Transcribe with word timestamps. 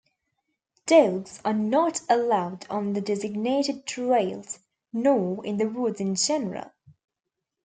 Dogs 0.87 1.39
are 1.45 1.53
not 1.53 2.01
allowed 2.09 2.65
on 2.71 2.93
the 2.93 3.01
designated 3.01 3.85
trails, 3.85 4.57
nor 4.91 5.45
in 5.45 5.57
the 5.57 5.69
woods 5.69 5.99
in 6.01 6.15
general. 6.15 6.71